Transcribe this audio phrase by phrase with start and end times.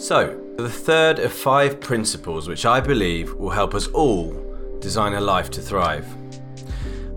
[0.00, 4.32] So, the third of five principles which I believe will help us all
[4.80, 6.06] design a life to thrive.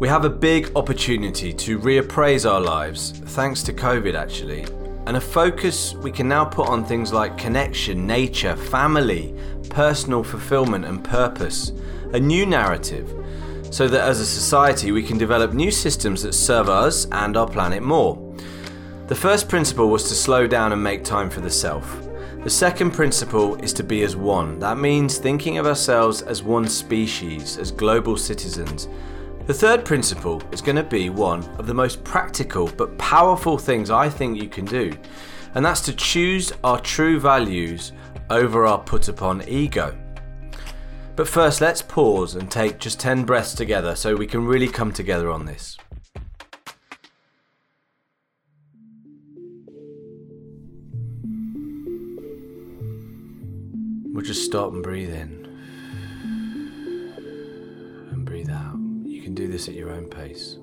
[0.00, 4.64] We have a big opportunity to reappraise our lives, thanks to COVID actually,
[5.06, 9.32] and a focus we can now put on things like connection, nature, family,
[9.70, 11.70] personal fulfillment, and purpose.
[12.14, 13.08] A new narrative,
[13.70, 17.46] so that as a society we can develop new systems that serve us and our
[17.46, 18.18] planet more.
[19.06, 22.08] The first principle was to slow down and make time for the self.
[22.42, 24.58] The second principle is to be as one.
[24.58, 28.88] That means thinking of ourselves as one species, as global citizens.
[29.46, 33.90] The third principle is going to be one of the most practical but powerful things
[33.90, 34.92] I think you can do,
[35.54, 37.92] and that's to choose our true values
[38.28, 39.96] over our put upon ego.
[41.14, 44.90] But first, let's pause and take just 10 breaths together so we can really come
[44.90, 45.76] together on this.
[54.12, 55.48] We'll just stop and breathe in
[58.10, 58.76] and breathe out.
[59.06, 60.58] You can do this at your own pace.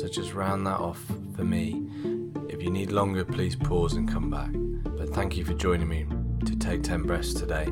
[0.00, 1.04] So just round that off
[1.36, 1.86] for me.
[2.48, 4.48] If you need longer, please pause and come back.
[4.96, 6.06] But thank you for joining me
[6.46, 7.66] to take 10 breaths today.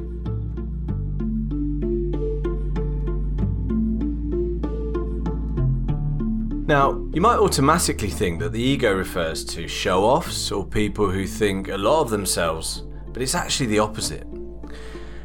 [6.67, 11.27] Now, you might automatically think that the ego refers to show offs or people who
[11.27, 14.27] think a lot of themselves, but it's actually the opposite.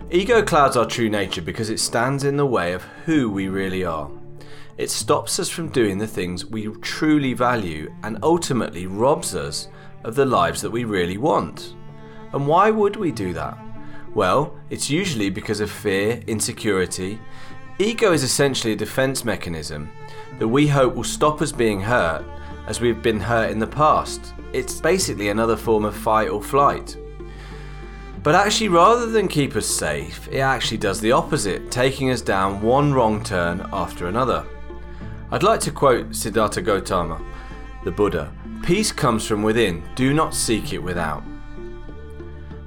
[0.09, 3.83] Ego clouds our true nature because it stands in the way of who we really
[3.83, 4.09] are.
[4.77, 9.67] It stops us from doing the things we truly value and ultimately robs us
[10.03, 11.75] of the lives that we really want.
[12.33, 13.57] And why would we do that?
[14.15, 17.19] Well, it's usually because of fear, insecurity.
[17.77, 19.91] Ego is essentially a defense mechanism
[20.39, 22.25] that we hope will stop us being hurt
[22.65, 24.33] as we've been hurt in the past.
[24.53, 26.97] It's basically another form of fight or flight.
[28.23, 32.61] But actually, rather than keep us safe, it actually does the opposite, taking us down
[32.61, 34.45] one wrong turn after another.
[35.33, 37.19] I'd like to quote Siddhartha Gautama,
[37.83, 41.23] the Buddha Peace comes from within, do not seek it without.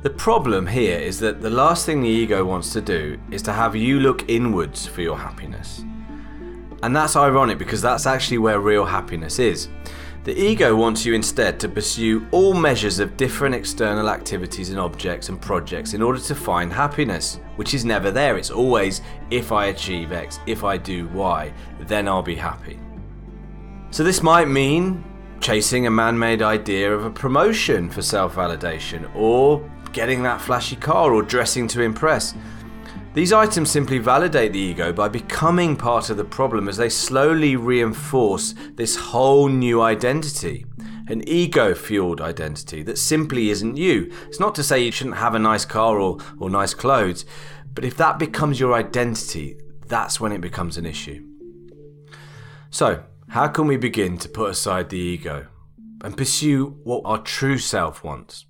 [0.03, 3.53] The problem here is that the last thing the ego wants to do is to
[3.53, 5.85] have you look inwards for your happiness.
[6.83, 9.69] And that's ironic because that's actually where real happiness is.
[10.27, 15.29] The ego wants you instead to pursue all measures of different external activities and objects
[15.29, 18.37] and projects in order to find happiness, which is never there.
[18.37, 22.81] It's always if I achieve X, if I do Y, then I'll be happy.
[23.93, 25.05] So this might mean
[25.39, 30.75] chasing a man made idea of a promotion for self validation, or getting that flashy
[30.75, 32.35] car, or dressing to impress.
[33.17, 37.57] These items simply validate the ego by becoming part of the problem as they slowly
[37.57, 40.67] reinforce this whole new identity.
[41.09, 44.13] An ego fueled identity that simply isn't you.
[44.27, 47.25] It's not to say you shouldn't have a nice car or, or nice clothes,
[47.73, 51.27] but if that becomes your identity, that's when it becomes an issue.
[52.69, 55.47] So, how can we begin to put aside the ego
[56.05, 58.45] and pursue what our true self wants?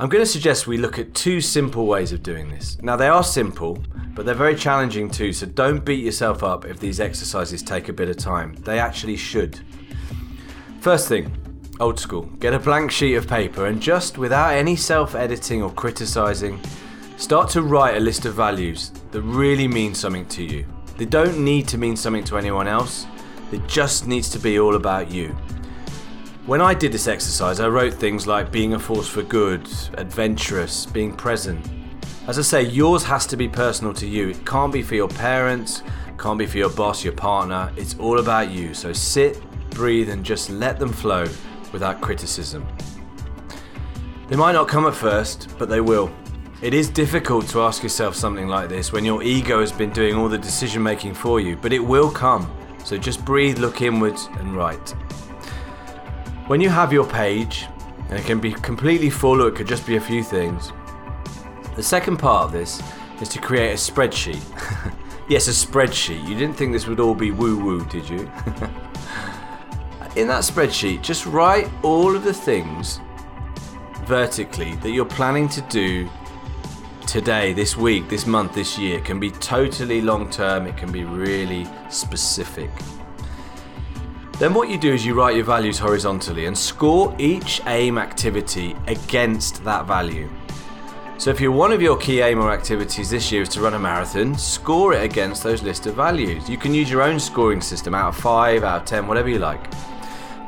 [0.00, 2.80] I'm going to suggest we look at two simple ways of doing this.
[2.80, 3.82] Now, they are simple,
[4.14, 7.92] but they're very challenging too, so don't beat yourself up if these exercises take a
[7.92, 8.54] bit of time.
[8.60, 9.58] They actually should.
[10.80, 11.36] First thing,
[11.80, 15.72] old school, get a blank sheet of paper and just without any self editing or
[15.72, 16.60] criticizing,
[17.16, 20.64] start to write a list of values that really mean something to you.
[20.96, 23.04] They don't need to mean something to anyone else,
[23.50, 25.36] it just needs to be all about you.
[26.48, 30.86] When I did this exercise, I wrote things like being a force for good, adventurous,
[30.86, 31.68] being present.
[32.26, 34.30] As I say, yours has to be personal to you.
[34.30, 35.82] It can't be for your parents,
[36.16, 37.70] can't be for your boss, your partner.
[37.76, 38.72] It's all about you.
[38.72, 39.42] So sit,
[39.72, 41.26] breathe, and just let them flow
[41.70, 42.66] without criticism.
[44.28, 46.10] They might not come at first, but they will.
[46.62, 50.14] It is difficult to ask yourself something like this when your ego has been doing
[50.14, 52.50] all the decision making for you, but it will come.
[52.86, 54.94] So just breathe, look inwards, and write.
[56.48, 57.66] When you have your page,
[58.08, 60.72] and it can be completely full or it could just be a few things,
[61.76, 62.82] the second part of this
[63.20, 64.40] is to create a spreadsheet.
[65.28, 66.26] yes, a spreadsheet.
[66.26, 68.20] You didn't think this would all be woo woo, did you?
[70.16, 72.98] In that spreadsheet, just write all of the things
[74.06, 76.08] vertically that you're planning to do
[77.06, 78.96] today, this week, this month, this year.
[78.96, 82.70] It can be totally long term, it can be really specific.
[84.38, 88.76] Then what you do is you write your values horizontally and score each aim activity
[88.86, 90.30] against that value.
[91.16, 93.74] So if your one of your key aim or activities this year is to run
[93.74, 96.48] a marathon, score it against those list of values.
[96.48, 99.40] You can use your own scoring system out of 5, out of 10, whatever you
[99.40, 99.68] like.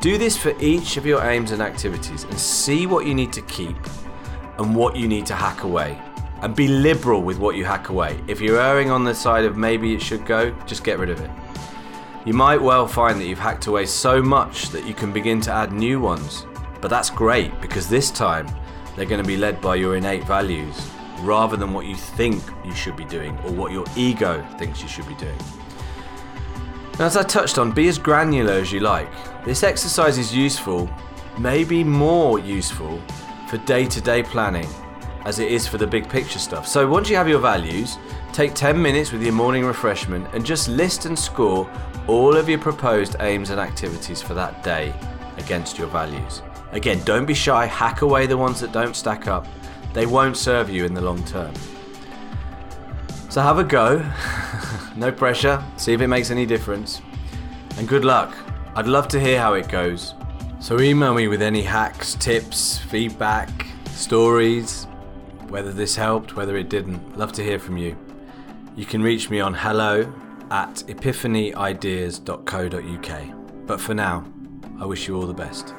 [0.00, 3.42] Do this for each of your aims and activities and see what you need to
[3.42, 3.76] keep
[4.58, 6.00] and what you need to hack away.
[6.42, 8.20] And be liberal with what you hack away.
[8.28, 11.20] If you're erring on the side of maybe it should go, just get rid of
[11.20, 11.30] it.
[12.26, 15.50] You might well find that you've hacked away so much that you can begin to
[15.50, 16.44] add new ones.
[16.82, 18.46] But that's great because this time
[18.94, 20.90] they're going to be led by your innate values
[21.20, 24.88] rather than what you think you should be doing or what your ego thinks you
[24.88, 25.38] should be doing.
[26.98, 29.10] Now, as I touched on, be as granular as you like.
[29.46, 30.90] This exercise is useful,
[31.38, 33.00] maybe more useful,
[33.48, 34.68] for day to day planning
[35.24, 36.66] as it is for the big picture stuff.
[36.66, 37.98] So once you have your values,
[38.32, 41.70] take 10 minutes with your morning refreshment and just list and score
[42.06, 44.92] all of your proposed aims and activities for that day
[45.36, 46.42] against your values.
[46.72, 49.46] Again, don't be shy, hack away the ones that don't stack up.
[49.92, 51.52] They won't serve you in the long term.
[53.28, 54.04] So have a go.
[54.96, 55.62] no pressure.
[55.76, 57.00] See if it makes any difference.
[57.76, 58.34] And good luck.
[58.74, 60.14] I'd love to hear how it goes.
[60.60, 64.86] So email me with any hacks, tips, feedback, stories,
[65.50, 67.18] whether this helped, whether it didn't.
[67.18, 67.96] Love to hear from you.
[68.76, 70.10] You can reach me on hello
[70.50, 73.66] at epiphaniideas.co.uk.
[73.66, 74.24] But for now,
[74.80, 75.74] I wish you all the best.